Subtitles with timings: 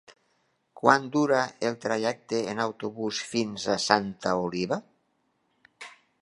[0.79, 4.81] Quant dura el trajecte en autobús fins a Santa Oliva?